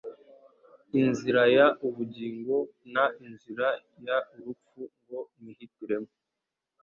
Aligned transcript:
inzira 0.99 1.41
y 1.53 1.57
ubugingo 1.87 2.55
n 2.93 2.95
inzira 3.25 3.67
y 4.03 4.07
urupfu 4.37 4.81
ngo 5.01 5.19
mwihitiremo 5.39 6.11